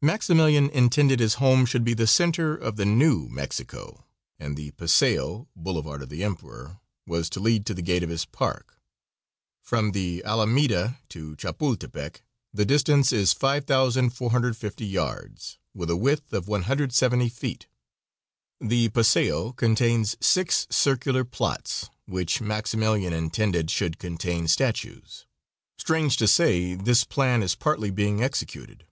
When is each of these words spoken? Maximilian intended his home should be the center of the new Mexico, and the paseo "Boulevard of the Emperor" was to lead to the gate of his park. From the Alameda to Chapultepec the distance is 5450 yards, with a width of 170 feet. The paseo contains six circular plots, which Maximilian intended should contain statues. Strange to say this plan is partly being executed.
Maximilian 0.00 0.70
intended 0.70 1.20
his 1.20 1.34
home 1.34 1.66
should 1.66 1.84
be 1.84 1.92
the 1.92 2.06
center 2.06 2.54
of 2.56 2.76
the 2.76 2.86
new 2.86 3.28
Mexico, 3.28 4.06
and 4.38 4.56
the 4.56 4.70
paseo 4.70 5.46
"Boulevard 5.54 6.00
of 6.00 6.08
the 6.08 6.24
Emperor" 6.24 6.80
was 7.06 7.28
to 7.28 7.38
lead 7.38 7.66
to 7.66 7.74
the 7.74 7.82
gate 7.82 8.02
of 8.02 8.08
his 8.08 8.24
park. 8.24 8.80
From 9.60 9.92
the 9.92 10.22
Alameda 10.24 10.98
to 11.10 11.36
Chapultepec 11.36 12.22
the 12.50 12.64
distance 12.64 13.12
is 13.12 13.34
5450 13.34 14.86
yards, 14.86 15.58
with 15.74 15.90
a 15.90 15.96
width 15.96 16.32
of 16.32 16.48
170 16.48 17.28
feet. 17.28 17.66
The 18.62 18.88
paseo 18.88 19.52
contains 19.52 20.16
six 20.18 20.66
circular 20.70 21.24
plots, 21.26 21.90
which 22.06 22.40
Maximilian 22.40 23.12
intended 23.12 23.70
should 23.70 23.98
contain 23.98 24.48
statues. 24.48 25.26
Strange 25.76 26.16
to 26.16 26.26
say 26.26 26.72
this 26.74 27.04
plan 27.04 27.42
is 27.42 27.54
partly 27.54 27.90
being 27.90 28.22
executed. 28.22 28.86